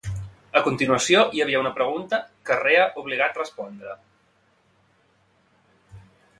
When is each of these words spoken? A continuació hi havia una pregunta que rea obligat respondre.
A 0.61 0.61
continuació 0.67 1.21
hi 1.39 1.43
havia 1.45 1.59
una 1.63 1.73
pregunta 1.75 2.19
que 2.49 2.57
rea 2.63 2.87
obligat 3.03 3.39
respondre. 3.43 3.95